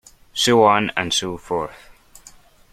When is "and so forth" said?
0.97-1.91